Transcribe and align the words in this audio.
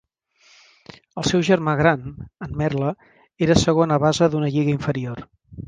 El 1.21 1.27
seu 1.31 1.43
germà 1.49 1.75
gran, 1.81 2.09
en 2.47 2.57
Merle, 2.63 2.91
era 3.49 3.61
segona 3.67 4.01
base 4.07 4.33
d'una 4.33 4.53
lliga 4.57 4.77
inferior. 4.77 5.27